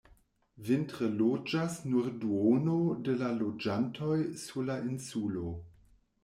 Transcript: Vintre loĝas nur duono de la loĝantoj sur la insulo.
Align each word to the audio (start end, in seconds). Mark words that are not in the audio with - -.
Vintre 0.67 1.09
loĝas 1.17 1.75
nur 1.89 2.07
duono 2.23 2.79
de 3.09 3.15
la 3.19 3.29
loĝantoj 3.43 4.17
sur 4.47 4.67
la 4.71 4.79
insulo. 4.95 5.55